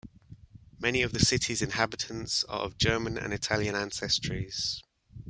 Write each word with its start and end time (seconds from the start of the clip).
Many 0.79 1.03
of 1.03 1.13
the 1.13 1.19
city's 1.19 1.61
inhabitants 1.61 2.43
are 2.45 2.61
of 2.61 2.79
German 2.79 3.19
and 3.19 3.31
Italian 3.31 3.75
ancestries. 3.75 4.81